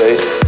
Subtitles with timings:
[0.00, 0.39] faith.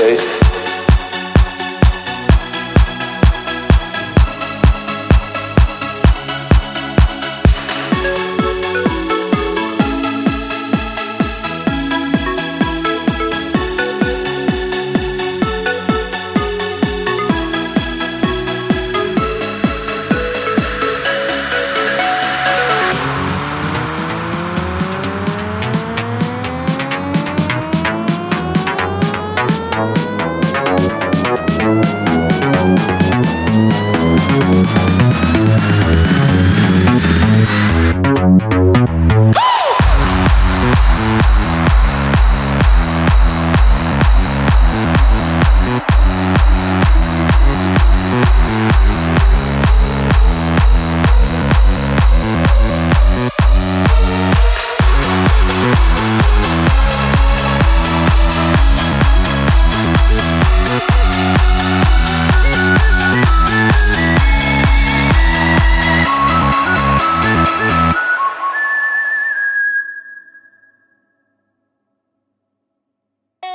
[0.00, 0.39] Okay?